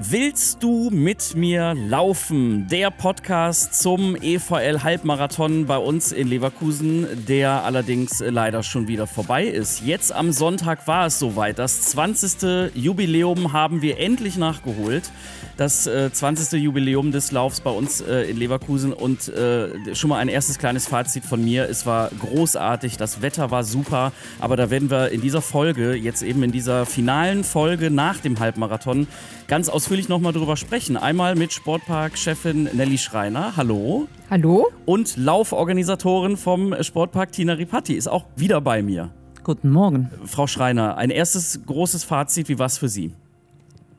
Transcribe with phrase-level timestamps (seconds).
[0.00, 2.68] Willst du mit mir laufen?
[2.68, 9.46] Der Podcast zum EVL Halbmarathon bei uns in Leverkusen, der allerdings leider schon wieder vorbei
[9.46, 9.82] ist.
[9.84, 11.58] Jetzt am Sonntag war es soweit.
[11.58, 12.76] Das 20.
[12.76, 15.10] Jubiläum haben wir endlich nachgeholt.
[15.56, 16.62] Das äh, 20.
[16.62, 20.86] Jubiläum des Laufs bei uns äh, in Leverkusen und äh, schon mal ein erstes kleines
[20.86, 21.68] Fazit von mir.
[21.68, 26.22] Es war großartig, das Wetter war super, aber da werden wir in dieser Folge, jetzt
[26.22, 29.08] eben in dieser finalen Folge nach dem Halbmarathon,
[29.48, 30.98] ganz ausführlich nochmal drüber sprechen.
[30.98, 33.56] Einmal mit Sportpark-Chefin Nelly Schreiner.
[33.56, 34.06] Hallo.
[34.28, 34.66] Hallo.
[34.84, 39.14] Und Lauforganisatorin vom Sportpark Tina Ripatti ist auch wieder bei mir.
[39.44, 40.10] Guten Morgen.
[40.26, 42.50] Frau Schreiner, ein erstes großes Fazit.
[42.50, 43.14] Wie war es für Sie?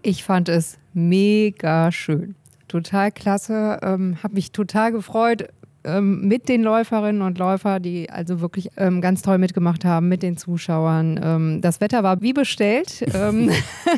[0.03, 2.35] Ich fand es mega schön.
[2.67, 3.79] Total klasse.
[3.81, 5.47] Ähm, habe mich total gefreut
[5.83, 10.23] ähm, mit den Läuferinnen und Läufern, die also wirklich ähm, ganz toll mitgemacht haben, mit
[10.23, 11.19] den Zuschauern.
[11.23, 13.05] Ähm, das Wetter war wie bestellt.
[13.19, 13.49] Ähm,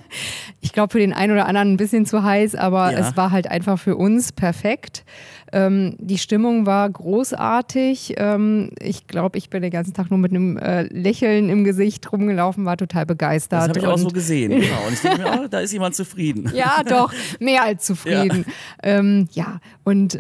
[0.61, 2.99] ich glaube, für den einen oder anderen ein bisschen zu heiß, aber ja.
[2.99, 5.03] es war halt einfach für uns perfekt.
[5.51, 8.15] Ähm, die Stimmung war großartig.
[8.17, 12.11] Ähm, ich glaube, ich bin den ganzen Tag nur mit einem äh, Lächeln im Gesicht
[12.11, 13.61] rumgelaufen, war total begeistert.
[13.61, 14.51] Das habe ich auch so gesehen.
[14.61, 14.87] Genau.
[14.87, 16.51] Und ich denke mir, oh, da ist jemand zufrieden.
[16.55, 18.45] ja, doch, mehr als zufrieden.
[18.83, 19.59] Ja, ja.
[19.83, 20.19] und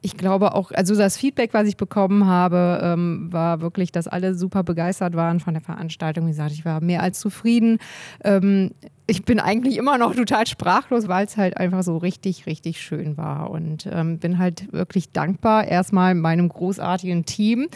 [0.00, 4.34] ich glaube auch, also das Feedback, was ich bekommen habe, ähm, war wirklich, dass alle
[4.34, 6.26] super begeistert waren von der Veranstaltung.
[6.26, 7.78] Wie gesagt, ich war mehr als zufrieden.
[8.22, 8.70] Ähm,
[9.10, 13.16] ich bin eigentlich immer noch total sprachlos, weil es halt einfach so richtig, richtig schön
[13.16, 13.50] war.
[13.50, 17.68] Und ähm, bin halt wirklich dankbar erstmal meinem großartigen Team,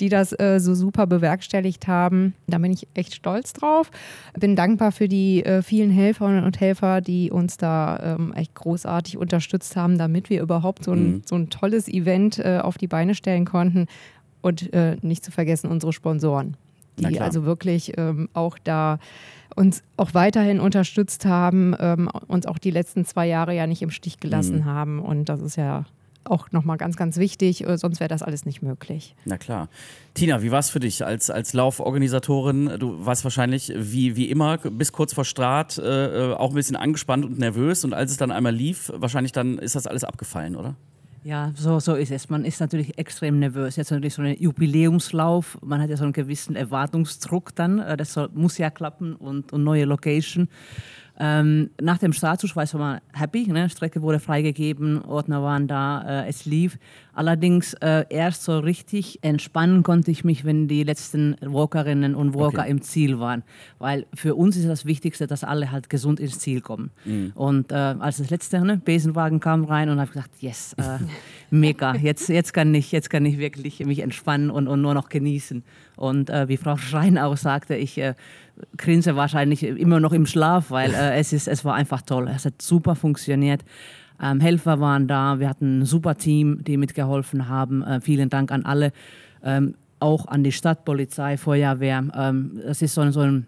[0.00, 2.34] die das äh, so super bewerkstelligt haben.
[2.48, 3.92] Da bin ich echt stolz drauf.
[4.36, 9.16] Bin dankbar für die äh, vielen Helferinnen und Helfer, die uns da ähm, echt großartig
[9.16, 11.22] unterstützt haben, damit wir überhaupt so ein, mhm.
[11.24, 13.86] so ein tolles Event äh, auf die Beine stellen konnten.
[14.42, 16.56] Und äh, nicht zu vergessen unsere Sponsoren,
[17.08, 18.98] die also wirklich ähm, auch da
[19.56, 23.90] uns auch weiterhin unterstützt haben, ähm, uns auch die letzten zwei Jahre ja nicht im
[23.90, 24.64] Stich gelassen mhm.
[24.64, 25.00] haben.
[25.00, 25.84] Und das ist ja
[26.24, 29.14] auch nochmal ganz, ganz wichtig, äh, sonst wäre das alles nicht möglich.
[29.24, 29.68] Na klar.
[30.14, 32.78] Tina, wie war es für dich als, als Lauforganisatorin?
[32.78, 37.24] Du warst wahrscheinlich wie, wie immer bis kurz vor Start äh, auch ein bisschen angespannt
[37.24, 40.76] und nervös und als es dann einmal lief, wahrscheinlich dann ist das alles abgefallen, oder?
[41.22, 42.30] Ja, so, so ist es.
[42.30, 43.76] Man ist natürlich extrem nervös.
[43.76, 45.58] Jetzt natürlich so ein Jubiläumslauf.
[45.62, 47.78] Man hat ja so einen gewissen Erwartungsdruck dann.
[47.78, 50.48] Äh, das soll, muss ja klappen und, und neue Location.
[51.18, 53.46] Ähm, nach dem Startschuss war mal happy.
[53.46, 53.68] Ne?
[53.68, 56.78] Strecke wurde freigegeben, Ordner waren da, äh, es lief.
[57.14, 62.62] Allerdings äh, erst so richtig entspannen konnte ich mich, wenn die letzten Walkerinnen und Walker
[62.62, 62.70] okay.
[62.70, 63.42] im Ziel waren.
[63.78, 66.90] Weil für uns ist das Wichtigste, dass alle halt gesund ins Ziel kommen.
[67.04, 67.32] Mhm.
[67.34, 70.98] Und äh, als das letzte ne, Besenwagen kam rein und habe gesagt, yes, äh,
[71.50, 75.08] mega, jetzt, jetzt, kann ich, jetzt kann ich wirklich mich entspannen und, und nur noch
[75.08, 75.62] genießen.
[75.96, 78.14] Und äh, wie Frau Schrein auch sagte, ich äh,
[78.76, 82.28] grinse wahrscheinlich immer noch im Schlaf, weil äh, es, ist, es war einfach toll.
[82.34, 83.62] Es hat super funktioniert.
[84.22, 87.82] Ähm, Helfer waren da, wir hatten ein super Team, die mitgeholfen haben.
[87.82, 88.92] Äh, vielen Dank an alle,
[89.42, 92.04] ähm, auch an die Stadtpolizei, Feuerwehr.
[92.14, 93.46] Ähm, das ist so, so ein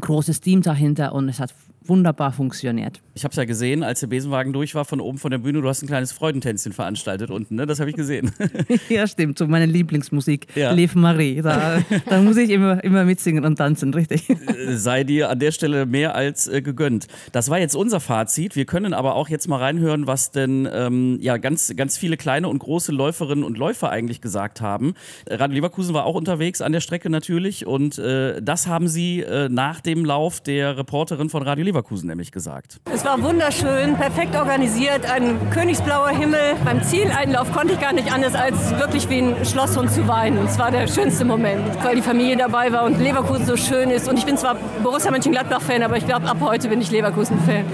[0.00, 1.54] großes Team dahinter und es hat
[1.86, 3.02] wunderbar funktioniert.
[3.14, 5.60] Ich habe es ja gesehen, als der Besenwagen durch war von oben von der Bühne.
[5.60, 7.66] Du hast ein kleines Freudentänzchen veranstaltet unten, ne?
[7.66, 8.32] Das habe ich gesehen.
[8.88, 9.38] ja, stimmt.
[9.38, 10.72] So meine Lieblingsmusik, ja.
[10.72, 11.42] Liv Marie.
[11.42, 14.28] Da, da, muss ich immer, immer mitsingen und tanzen, richtig.
[14.30, 17.06] Äh, sei dir an der Stelle mehr als äh, gegönnt.
[17.32, 18.56] Das war jetzt unser Fazit.
[18.56, 22.48] Wir können aber auch jetzt mal reinhören, was denn ähm, ja ganz, ganz viele kleine
[22.48, 24.94] und große Läuferinnen und Läufer eigentlich gesagt haben.
[25.28, 29.48] Radio Leverkusen war auch unterwegs an der Strecke natürlich und äh, das haben sie äh,
[29.48, 32.78] nach dem Lauf der Reporterin von Radio Leverkusen Leverkusen nämlich gesagt.
[32.92, 36.54] Es war wunderschön, perfekt organisiert, ein königsblauer Himmel.
[36.64, 40.46] Beim Zieleinlauf konnte ich gar nicht anders, als wirklich wie ein Schlosshund zu weinen.
[40.46, 44.08] Es war der schönste Moment, weil die Familie dabei war und Leverkusen so schön ist.
[44.08, 44.54] Und ich bin zwar
[44.84, 47.64] Borussia Mönchengladbach-Fan, aber ich glaube, ab heute bin ich Leverkusen-Fan.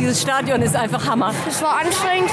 [0.00, 1.32] Dieses Stadion ist einfach Hammer.
[1.48, 2.30] Es war anstrengend,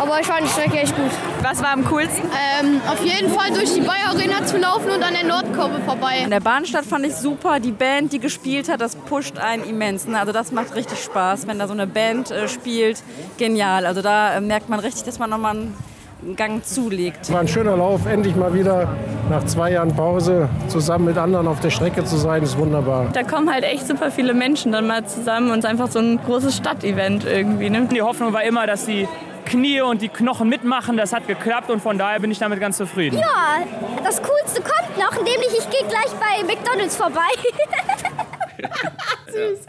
[0.00, 1.10] aber ich fand die Strecke echt gut.
[1.42, 2.28] Was war am coolsten?
[2.60, 6.18] Ähm, auf jeden Fall durch die Bayer Arena zu laufen und an der Nordkurve vorbei.
[6.24, 7.60] In der Bahnstadt fand ich super.
[7.60, 10.06] Die Band, die gespielt hat, das pusht einen immens.
[10.06, 10.18] Ne?
[10.18, 13.02] Also das macht richtig Spaß, wenn da so eine Band äh, spielt.
[13.38, 13.86] Genial.
[13.86, 17.32] Also da äh, merkt man richtig, dass man nochmal einen Gang zulegt.
[17.32, 18.88] War ein schöner Lauf, endlich mal wieder
[19.28, 23.08] nach zwei Jahren Pause zusammen mit anderen auf der Strecke zu sein, ist wunderbar.
[23.12, 25.98] Da kommen halt echt super viele Menschen dann mal zusammen und es ist einfach so
[25.98, 27.70] ein großes Stadtevent irgendwie.
[27.70, 27.88] Ne?
[27.90, 29.08] Die Hoffnung war immer, dass die
[29.44, 30.96] Knie und die Knochen mitmachen.
[30.96, 33.18] Das hat geklappt und von daher bin ich damit ganz zufrieden.
[33.18, 33.58] Ja,
[34.04, 37.20] das Coolste kommt noch, nämlich ich gehe gleich bei McDonalds vorbei.
[39.32, 39.60] Süß.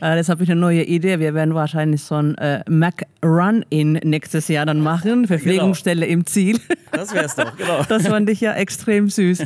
[0.00, 1.18] Äh, das habe ich eine neue Idee.
[1.18, 5.26] Wir werden wahrscheinlich so ein äh, Mac Run-In nächstes Jahr dann machen.
[5.26, 6.20] Verpflegungsstelle genau.
[6.20, 6.60] im Ziel.
[6.92, 7.82] Das wäre es doch, genau.
[7.88, 9.44] Das fand ich ja extrem süß.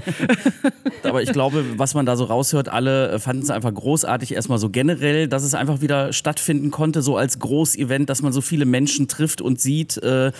[1.04, 4.58] Aber ich glaube, was man da so raushört, alle äh, fanden es einfach großartig, erstmal
[4.58, 8.64] so generell, dass es einfach wieder stattfinden konnte, so als Großevent, dass man so viele
[8.64, 9.96] Menschen trifft und sieht.
[10.02, 10.32] Äh,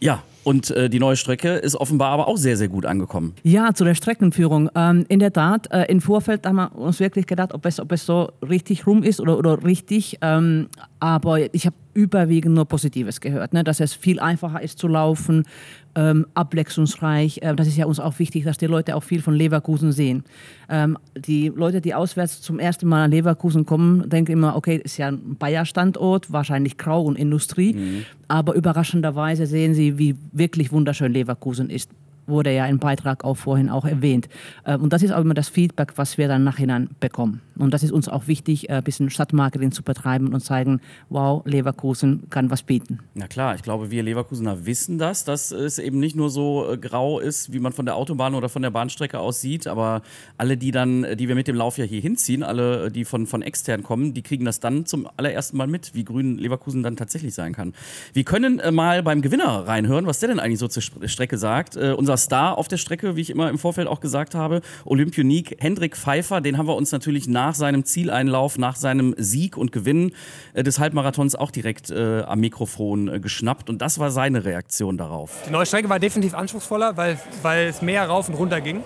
[0.00, 3.34] ja, und äh, die neue Strecke ist offenbar aber auch sehr, sehr gut angekommen.
[3.42, 4.70] Ja, zu der Streckenführung.
[4.74, 7.92] Ähm, in der Tat, äh, im Vorfeld haben wir uns wirklich gedacht, ob es, ob
[7.92, 10.18] es so richtig rum ist oder, oder richtig.
[10.22, 10.68] Ähm,
[10.98, 13.64] aber ich habe überwiegend nur Positives gehört, ne?
[13.64, 15.44] dass es viel einfacher ist zu laufen,
[15.94, 17.42] ähm, abwechslungsreich.
[17.42, 20.24] Äh, das ist ja uns auch wichtig, dass die Leute auch viel von Leverkusen sehen.
[20.68, 24.98] Ähm, die Leute, die auswärts zum ersten Mal an Leverkusen kommen, denken immer, okay, ist
[24.98, 27.74] ja ein Bayer-Standort, wahrscheinlich Grau und Industrie.
[27.74, 28.04] Mhm.
[28.28, 31.90] Aber überraschenderweise sehen sie, wie wirklich wunderschön Leverkusen ist
[32.30, 34.28] wurde ja im Beitrag auch vorhin auch erwähnt.
[34.64, 37.42] Äh, und das ist auch immer das Feedback, was wir dann nachhinein bekommen.
[37.60, 40.80] Und das ist uns auch wichtig, ein bisschen Stadtmarketing zu betreiben und zeigen,
[41.10, 43.00] wow, Leverkusen kann was bieten.
[43.14, 46.78] Na klar, ich glaube, wir Leverkusener wissen das, dass es eben nicht nur so äh,
[46.78, 50.00] grau ist, wie man von der Autobahn oder von der Bahnstrecke aus sieht, aber
[50.38, 53.42] alle, die dann, die wir mit dem Lauf ja hier hinziehen, alle, die von, von
[53.42, 57.34] extern kommen, die kriegen das dann zum allerersten Mal mit, wie grün Leverkusen dann tatsächlich
[57.34, 57.74] sein kann.
[58.14, 61.76] Wir können äh, mal beim Gewinner reinhören, was der denn eigentlich so zur Strecke sagt.
[61.76, 65.96] unser Star auf der Strecke, wie ich immer im Vorfeld auch gesagt habe, Olympionik Hendrik
[65.96, 70.12] Pfeiffer, den haben wir uns natürlich nach seinem Zieleinlauf, nach seinem Sieg und Gewinn
[70.54, 74.96] äh, des Halbmarathons auch direkt äh, am Mikrofon äh, geschnappt und das war seine Reaktion
[74.96, 75.32] darauf.
[75.46, 78.82] Die neue Strecke war definitiv anspruchsvoller, weil, weil es mehr rauf und runter ging.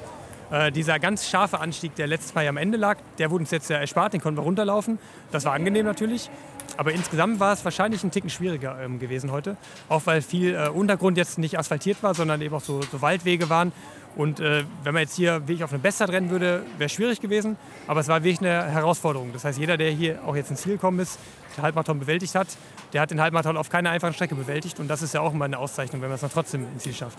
[0.50, 3.70] Äh, dieser ganz scharfe Anstieg, der letztes Mal am Ende lag, der wurde uns jetzt
[3.70, 4.98] erspart, den konnten wir runterlaufen.
[5.32, 6.30] Das war angenehm natürlich.
[6.76, 9.56] Aber insgesamt war es wahrscheinlich ein Ticken schwieriger ähm, gewesen heute.
[9.88, 13.48] Auch weil viel äh, Untergrund jetzt nicht asphaltiert war, sondern eben auch so, so Waldwege
[13.48, 13.72] waren.
[14.16, 17.20] Und äh, wenn man jetzt hier wirklich auf eine Bestzeit rennen würde, wäre es schwierig
[17.20, 17.56] gewesen.
[17.86, 19.32] Aber es war wirklich eine Herausforderung.
[19.32, 21.18] Das heißt, jeder, der hier auch jetzt ins Ziel gekommen ist,
[21.56, 22.48] den Halbmarathon bewältigt hat,
[22.92, 24.78] der hat den Halbmarathon auf keiner einfachen Strecke bewältigt.
[24.78, 26.94] Und das ist ja auch immer eine Auszeichnung, wenn man es dann trotzdem ins Ziel
[26.94, 27.18] schafft.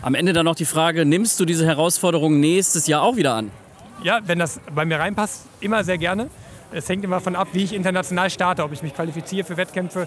[0.00, 3.50] Am Ende dann noch die Frage, nimmst du diese Herausforderung nächstes Jahr auch wieder an?
[4.04, 6.30] Ja, wenn das bei mir reinpasst, immer sehr gerne.
[6.70, 10.06] Es hängt immer davon ab, wie ich international starte, ob ich mich qualifiziere für Wettkämpfe,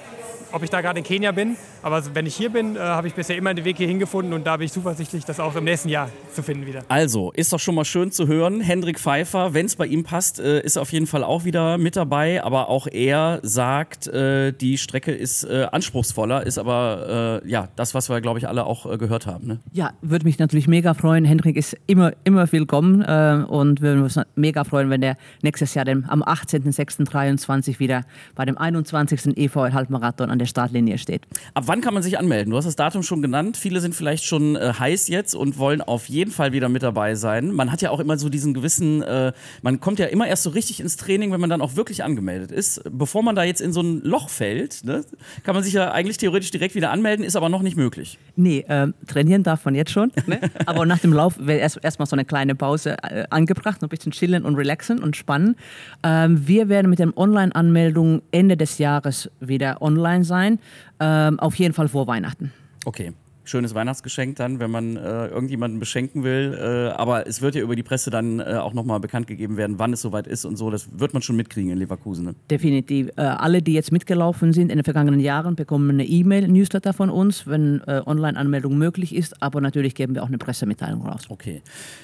[0.51, 1.55] ob ich da gerade in Kenia bin.
[1.81, 4.45] Aber wenn ich hier bin, äh, habe ich bisher immer den Weg hierhin gefunden und
[4.45, 6.83] da bin ich zuversichtlich, das auch im nächsten Jahr zu finden wieder.
[6.87, 8.61] Also, ist doch schon mal schön zu hören.
[8.61, 11.95] Hendrik Pfeiffer, wenn es bei ihm passt, äh, ist auf jeden Fall auch wieder mit
[11.95, 12.43] dabei.
[12.43, 18.21] Aber auch er sagt, äh, die Strecke ist anspruchsvoller, ist aber ja das, was wir,
[18.21, 19.47] glaube ich, alle auch gehört haben.
[19.47, 19.59] Ne?
[19.71, 21.25] Ja, würde mich natürlich mega freuen.
[21.25, 23.01] Hendrik ist immer, immer willkommen
[23.45, 26.23] und würden uns mega freuen, wenn der nächstes Jahr am
[26.59, 28.03] 18.06.23 wieder
[28.35, 29.37] bei dem 21.
[29.37, 31.23] EVL Halbmarathon an der Startlinie steht.
[31.53, 32.51] Ab wann kann man sich anmelden?
[32.51, 33.57] Du hast das Datum schon genannt.
[33.57, 37.15] Viele sind vielleicht schon äh, heiß jetzt und wollen auf jeden Fall wieder mit dabei
[37.15, 37.51] sein.
[37.51, 40.49] Man hat ja auch immer so diesen gewissen, äh, man kommt ja immer erst so
[40.49, 42.81] richtig ins Training, wenn man dann auch wirklich angemeldet ist.
[42.91, 45.03] Bevor man da jetzt in so ein Loch fällt, ne,
[45.43, 48.19] kann man sich ja eigentlich theoretisch direkt wieder anmelden, ist aber noch nicht möglich.
[48.35, 50.11] Nee, äh, trainieren darf man jetzt schon.
[50.27, 50.39] Ne?
[50.65, 54.11] aber nach dem Lauf erst erstmal so eine kleine Pause äh, angebracht, noch ein bisschen
[54.11, 55.55] chillen und relaxen und spannen.
[56.03, 60.59] Ähm, wir werden mit den Online-Anmeldungen Ende des Jahres wieder online sein.
[60.99, 62.51] Ähm, auf jeden Fall vor Weihnachten.
[62.85, 66.57] Okay schönes Weihnachtsgeschenk dann, wenn man äh, irgendjemanden beschenken will.
[66.59, 69.79] Äh, aber es wird ja über die Presse dann äh, auch nochmal bekannt gegeben werden,
[69.79, 70.69] wann es soweit ist und so.
[70.69, 72.25] Das wird man schon mitkriegen in Leverkusen.
[72.25, 72.35] Ne?
[72.49, 73.09] Definitiv.
[73.17, 77.47] Äh, alle, die jetzt mitgelaufen sind in den vergangenen Jahren, bekommen eine E-Mail-Newsletter von uns,
[77.47, 79.41] wenn äh, Online-Anmeldung möglich ist.
[79.41, 81.23] Aber natürlich geben wir auch eine Pressemitteilung raus.
[81.29, 81.61] Okay.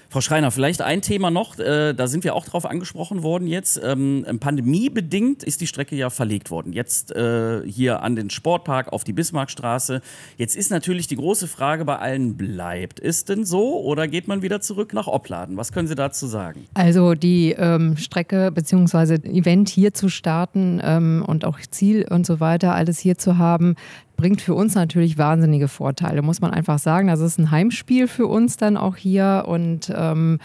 [0.09, 3.79] Frau Schreiner, vielleicht ein Thema noch, äh, da sind wir auch drauf angesprochen worden jetzt.
[3.83, 6.73] Ähm, pandemiebedingt ist die Strecke ja verlegt worden.
[6.73, 10.01] Jetzt hier an den Sportpark auf die Bismarckstraße.
[10.37, 13.01] Jetzt ist natürlich die große große Frage bei allen bleibt.
[13.01, 15.57] Ist denn so oder geht man wieder zurück nach Opladen?
[15.57, 16.65] Was können Sie dazu sagen?
[16.73, 19.15] Also die ähm, Strecke bzw.
[19.37, 23.75] Event hier zu starten ähm, und auch Ziel und so weiter, alles hier zu haben,
[24.15, 27.09] bringt für uns natürlich wahnsinnige Vorteile, muss man einfach sagen.
[27.09, 30.39] Das ist ein Heimspiel für uns dann auch hier und ähm,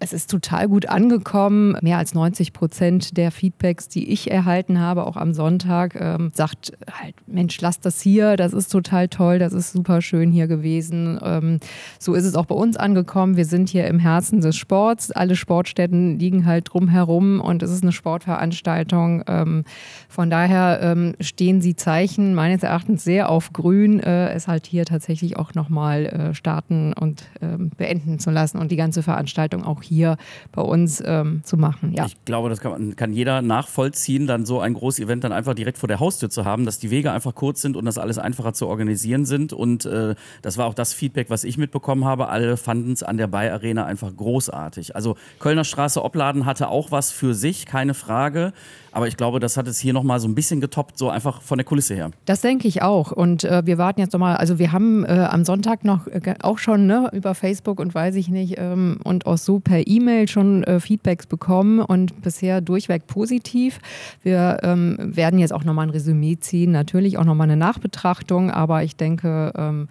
[0.00, 1.76] es ist total gut angekommen.
[1.80, 6.72] Mehr als 90 Prozent der Feedbacks, die ich erhalten habe, auch am Sonntag, ähm, sagt
[6.90, 11.18] halt, Mensch, lass das hier, das ist total toll, das ist super schön hier gewesen.
[11.22, 11.60] Ähm,
[11.98, 13.36] so ist es auch bei uns angekommen.
[13.36, 15.12] Wir sind hier im Herzen des Sports.
[15.12, 19.22] Alle Sportstätten liegen halt drumherum und es ist eine Sportveranstaltung.
[19.28, 19.64] Ähm,
[20.08, 24.84] von daher ähm, stehen sie Zeichen meines Erachtens sehr auf grün, äh, es halt hier
[24.84, 29.83] tatsächlich auch nochmal äh, starten und ähm, beenden zu lassen und die ganze Veranstaltung auch
[29.84, 30.16] hier
[30.52, 31.92] bei uns ähm, zu machen.
[31.94, 32.06] Ja.
[32.06, 35.78] Ich glaube, das kann, kann jeder nachvollziehen, dann so ein großes Event dann einfach direkt
[35.78, 38.52] vor der Haustür zu haben, dass die Wege einfach kurz sind und das alles einfacher
[38.52, 39.52] zu organisieren sind.
[39.52, 42.28] Und äh, das war auch das Feedback, was ich mitbekommen habe.
[42.28, 44.96] Alle fanden es an der Bay Arena einfach großartig.
[44.96, 48.52] Also Kölner Straße Opladen hatte auch was für sich, keine Frage.
[48.94, 51.58] Aber ich glaube, das hat es hier nochmal so ein bisschen getoppt, so einfach von
[51.58, 52.12] der Kulisse her.
[52.26, 53.10] Das denke ich auch.
[53.10, 56.58] Und äh, wir warten jetzt nochmal, also wir haben äh, am Sonntag noch äh, auch
[56.58, 60.64] schon ne, über Facebook und weiß ich nicht ähm, und auch so per E-Mail schon
[60.64, 63.78] äh, Feedbacks bekommen und bisher durchweg positiv.
[64.22, 68.82] Wir ähm, werden jetzt auch nochmal ein Resümee ziehen, natürlich auch nochmal eine Nachbetrachtung, aber
[68.82, 69.88] ich denke, ähm,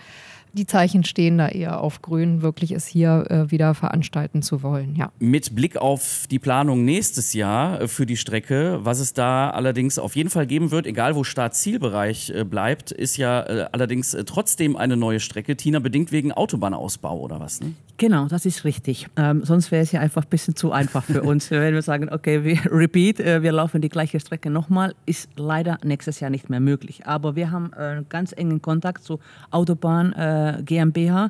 [0.54, 4.96] die Zeichen stehen da eher auf grün, wirklich es hier äh, wieder veranstalten zu wollen.
[4.96, 5.12] Ja.
[5.20, 9.98] Mit Blick auf die Planung nächstes Jahr äh, für die Strecke, was es da allerdings
[9.98, 14.24] auf jeden Fall geben wird, egal wo Start-Zielbereich äh, bleibt, ist ja äh, allerdings äh,
[14.24, 15.58] trotzdem eine neue Strecke.
[15.58, 17.60] Tina, bedingt wegen Autobahnausbau oder was?
[17.60, 17.74] Ne?
[17.98, 19.08] Genau, das ist richtig.
[19.16, 21.50] Ähm, sonst wäre es ja einfach ein bisschen zu einfach für uns.
[21.52, 25.78] Wenn wir sagen, okay, wir repeat, äh, wir laufen die gleiche Strecke nochmal, ist leider
[25.84, 27.06] nächstes Jahr nicht mehr möglich.
[27.06, 29.20] Aber wir haben äh, ganz engen Kontakt zu
[29.52, 30.14] Autobahn
[30.60, 31.30] äh, GmbH,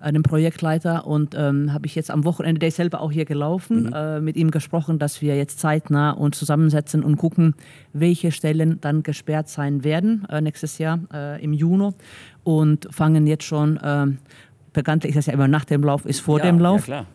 [0.00, 3.84] einem Projektleiter, und ähm, habe ich jetzt am Wochenende, der ist selber auch hier gelaufen,
[3.84, 3.92] Mhm.
[3.94, 7.54] äh, mit ihm gesprochen, dass wir jetzt zeitnah uns zusammensetzen und gucken,
[7.92, 11.90] welche Stellen dann gesperrt sein werden äh, nächstes Jahr äh, im Juni
[12.44, 14.18] und fangen jetzt schon ähm,
[14.72, 17.06] bekanntlich ist das ja immer nach dem Lauf, ist vor ja, dem Lauf, Ja,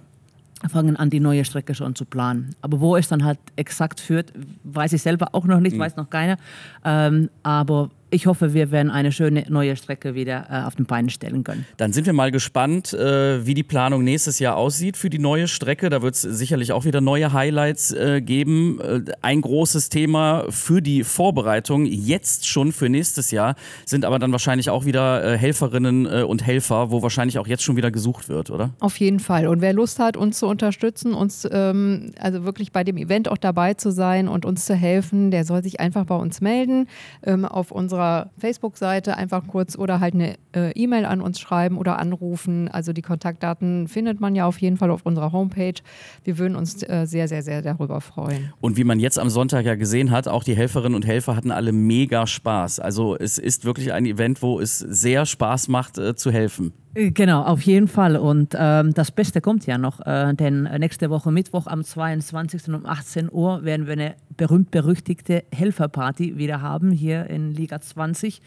[0.69, 2.55] fangen an, die neue Strecke schon zu planen.
[2.61, 5.79] Aber wo es dann halt exakt führt, weiß ich selber auch noch nicht, Mhm.
[5.81, 6.37] weiß noch keiner.
[6.83, 11.09] Ähm, aber ich hoffe, wir werden eine schöne neue Strecke wieder äh, auf den Beinen
[11.09, 11.65] stellen können.
[11.77, 15.47] Dann sind wir mal gespannt, äh, wie die Planung nächstes Jahr aussieht für die neue
[15.47, 15.89] Strecke.
[15.89, 18.79] Da wird es sicherlich auch wieder neue Highlights äh, geben.
[18.81, 24.31] Äh, ein großes Thema für die Vorbereitung, jetzt schon für nächstes Jahr, sind aber dann
[24.31, 28.27] wahrscheinlich auch wieder äh, Helferinnen äh, und Helfer, wo wahrscheinlich auch jetzt schon wieder gesucht
[28.27, 28.71] wird, oder?
[28.79, 29.47] Auf jeden Fall.
[29.47, 33.37] Und wer Lust hat, uns zu unterstützen, uns ähm, also wirklich bei dem Event auch
[33.37, 36.87] dabei zu sein und uns zu helfen, der soll sich einfach bei uns melden.
[37.23, 37.98] Ähm, auf unserer
[38.37, 42.67] Facebook-Seite einfach kurz oder halt eine äh, E-Mail an uns schreiben oder anrufen.
[42.67, 45.75] Also die Kontaktdaten findet man ja auf jeden Fall auf unserer Homepage.
[46.23, 48.53] Wir würden uns äh, sehr, sehr, sehr darüber freuen.
[48.61, 51.51] Und wie man jetzt am Sonntag ja gesehen hat, auch die Helferinnen und Helfer hatten
[51.51, 52.79] alle mega Spaß.
[52.79, 56.73] Also es ist wirklich ein Event, wo es sehr Spaß macht, äh, zu helfen.
[56.93, 58.17] Äh, Genau, auf jeden Fall.
[58.17, 62.69] Und ähm, das Beste kommt ja noch, äh, denn nächste Woche Mittwoch am 22.
[62.69, 68.41] um 18 Uhr werden wir eine berühmt-berüchtigte Helferparty wieder haben hier in Liga 20,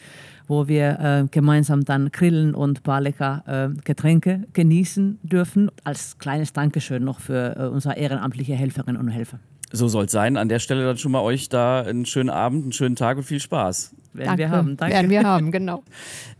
[0.48, 5.70] wo wir äh, gemeinsam dann grillen und ein paar lecker äh, Getränke genießen dürfen.
[5.84, 9.38] Als kleines Dankeschön noch für äh, unsere ehrenamtliche Helferinnen und Helfer.
[9.70, 10.36] So soll es sein.
[10.36, 13.22] An der Stelle dann schon mal euch da einen schönen Abend, einen schönen Tag und
[13.22, 13.94] viel Spaß.
[14.14, 14.76] Werden wir haben.
[14.76, 14.94] Danke.
[14.94, 15.82] Werden wir haben, genau.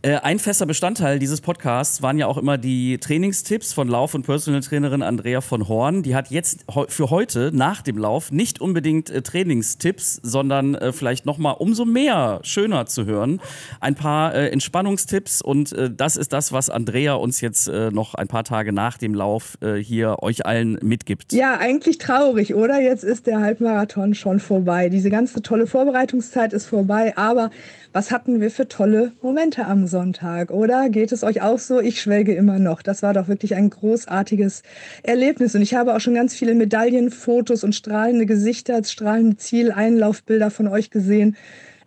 [0.05, 4.25] Äh, ein fester Bestandteil dieses Podcasts waren ja auch immer die Trainingstipps von Lauf- und
[4.25, 6.03] Personal Trainerin Andrea von Horn.
[6.03, 11.25] Die hat jetzt für heute nach dem Lauf nicht unbedingt äh, Trainingstipps, sondern äh, vielleicht
[11.25, 13.39] noch mal umso mehr schöner zu hören.
[13.79, 18.13] Ein paar äh, Entspannungstipps und äh, das ist das, was Andrea uns jetzt äh, noch
[18.13, 21.31] ein paar Tage nach dem Lauf äh, hier euch allen mitgibt.
[21.31, 22.81] Ja, eigentlich traurig, oder?
[22.81, 24.89] Jetzt ist der Halbmarathon schon vorbei.
[24.89, 27.51] Diese ganze tolle Vorbereitungszeit ist vorbei, aber
[27.93, 30.89] was hatten wir für tolle Momente am Sonntag, oder?
[30.89, 31.79] Geht es euch auch so?
[31.79, 32.81] Ich schwelge immer noch.
[32.81, 34.63] Das war doch wirklich ein großartiges
[35.03, 40.49] Erlebnis und ich habe auch schon ganz viele Medaillen, Fotos und strahlende Gesichter, strahlende Zieleinlaufbilder
[40.49, 41.37] von euch gesehen.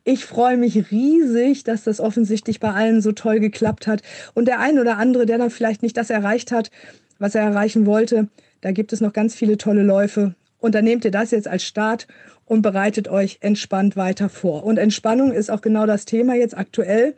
[0.04, 4.02] Ich freue mich riesig, dass das offensichtlich bei allen so toll geklappt hat.
[4.34, 6.70] Und der ein oder andere, der dann vielleicht nicht das erreicht hat,
[7.18, 8.28] was er erreichen wollte,
[8.60, 10.36] da gibt es noch ganz viele tolle Läufe.
[10.66, 12.08] Und dann nehmt ihr das jetzt als Start
[12.44, 14.64] und bereitet euch entspannt weiter vor.
[14.64, 17.14] Und Entspannung ist auch genau das Thema jetzt aktuell.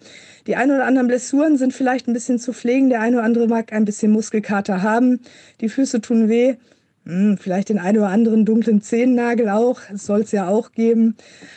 [0.47, 2.90] Die ein oder anderen Blessuren sind vielleicht ein bisschen zu pflegen.
[2.90, 5.21] Der eine oder andere mag ein bisschen Muskelkater haben.
[5.62, 6.57] Die Füße tun weh.
[7.08, 9.80] Hm, vielleicht den einen oder anderen dunklen Zehennagel auch.
[9.94, 11.16] Soll es ja auch geben.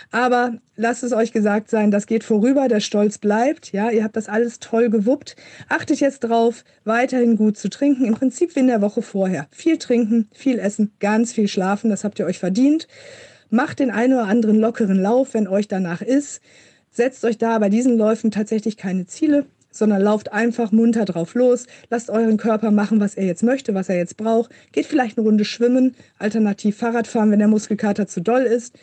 [0.09, 3.73] Aber lasst es euch gesagt sein, das geht vorüber, der Stolz bleibt.
[3.73, 5.35] Ja, ihr habt das alles toll gewuppt.
[5.67, 8.05] Achtet jetzt drauf, weiterhin gut zu trinken.
[8.05, 9.47] Im Prinzip wie in der Woche vorher.
[9.51, 11.89] Viel trinken, viel essen, ganz viel schlafen.
[11.89, 12.87] Das habt ihr euch verdient.
[13.49, 16.41] Macht den einen oder anderen lockeren Lauf, wenn euch danach ist.
[16.91, 21.65] Setzt euch da bei diesen Läufen tatsächlich keine Ziele, sondern lauft einfach munter drauf los.
[21.89, 24.51] Lasst euren Körper machen, was er jetzt möchte, was er jetzt braucht.
[24.71, 28.77] Geht vielleicht eine Runde schwimmen, alternativ Fahrrad fahren, wenn der Muskelkater zu doll ist.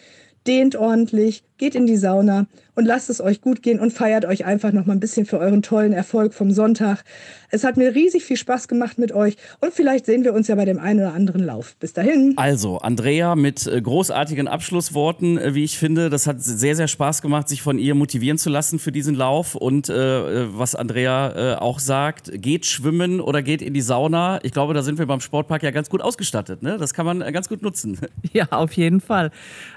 [0.47, 4.45] Dehnt ordentlich, geht in die Sauna und lasst es euch gut gehen und feiert euch
[4.45, 7.03] einfach noch mal ein bisschen für euren tollen Erfolg vom Sonntag.
[7.50, 10.55] Es hat mir riesig viel Spaß gemacht mit euch und vielleicht sehen wir uns ja
[10.55, 11.77] bei dem einen oder anderen Lauf.
[11.81, 12.35] Bis dahin.
[12.37, 16.11] Also, Andrea mit äh, großartigen Abschlussworten, äh, wie ich finde.
[16.11, 19.55] Das hat sehr, sehr Spaß gemacht, sich von ihr motivieren zu lassen für diesen Lauf.
[19.55, 24.38] Und äh, was Andrea äh, auch sagt, geht schwimmen oder geht in die Sauna.
[24.43, 26.62] Ich glaube, da sind wir beim Sportpark ja ganz gut ausgestattet.
[26.62, 26.77] Ne?
[26.79, 27.99] Das kann man äh, ganz gut nutzen.
[28.33, 29.31] Ja, auf jeden Fall.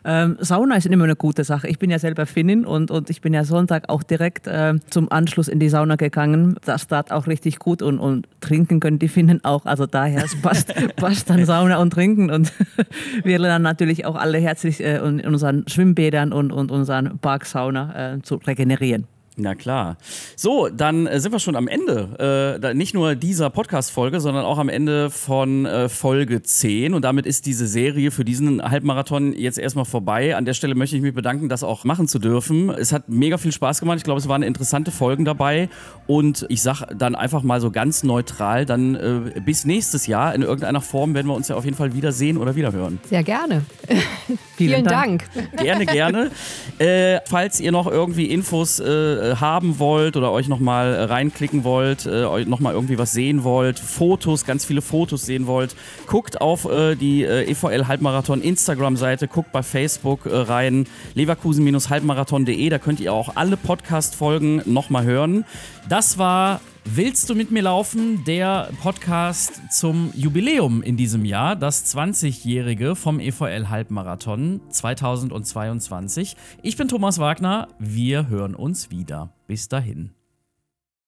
[0.04, 1.68] Ähm, Sauna ist immer eine gute Sache.
[1.72, 5.10] Ich bin ja selber Finnin und, und ich bin ja Sonntag auch direkt äh, zum
[5.10, 6.58] Anschluss in die Sauna gegangen.
[6.66, 9.66] Das tat auch richtig gut und, und trinken können die Finnen auch.
[9.66, 12.30] Also daher es passt, passt dann Sauna und Trinken.
[12.30, 12.52] Und
[13.24, 18.22] wir lernen natürlich auch alle herzlich äh, in unseren Schwimmbädern und, und unseren Parksauna äh,
[18.22, 19.08] zu regenerieren.
[19.42, 19.98] Na klar.
[20.36, 22.60] So, dann äh, sind wir schon am Ende.
[22.62, 26.94] Äh, nicht nur dieser Podcast-Folge, sondern auch am Ende von äh, Folge 10.
[26.94, 30.36] Und damit ist diese Serie für diesen Halbmarathon jetzt erstmal vorbei.
[30.36, 32.70] An der Stelle möchte ich mich bedanken, das auch machen zu dürfen.
[32.70, 33.98] Es hat mega viel Spaß gemacht.
[33.98, 35.70] Ich glaube, es waren interessante Folgen dabei.
[36.06, 40.36] Und ich sage dann einfach mal so ganz neutral, dann äh, bis nächstes Jahr.
[40.36, 43.00] In irgendeiner Form werden wir uns ja auf jeden Fall wiedersehen oder wiederhören.
[43.10, 43.64] Sehr gerne.
[44.56, 45.26] Vielen Dank.
[45.34, 45.58] Dank.
[45.58, 46.32] Gerne, gerne.
[46.80, 52.26] Äh, falls ihr noch irgendwie Infos äh, haben wollt oder euch nochmal reinklicken wollt, äh,
[52.26, 55.76] euch nochmal irgendwie was sehen wollt, Fotos, ganz viele Fotos sehen wollt,
[56.08, 62.80] guckt auf äh, die äh, EVL Halbmarathon Instagram-Seite, guckt bei Facebook äh, rein, leverkusen-halbmarathon.de, da
[62.80, 65.46] könnt ihr auch alle Podcast-Folgen nochmal hören.
[65.88, 68.24] Das war Willst du mit mir laufen?
[68.26, 76.36] Der Podcast zum Jubiläum in diesem Jahr, das 20-jährige vom EVL Halbmarathon 2022.
[76.64, 79.32] Ich bin Thomas Wagner, wir hören uns wieder.
[79.48, 80.12] Bis dahin.